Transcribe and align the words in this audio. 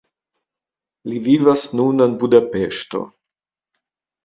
Li 1.11 1.21
vivas 1.27 1.67
nun 1.81 2.07
en 2.07 2.17
Budapeŝto. 2.25 3.05